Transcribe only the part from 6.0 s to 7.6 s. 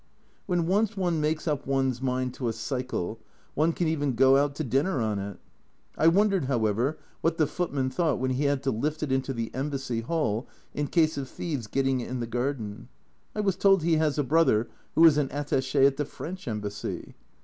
wondered, however, what the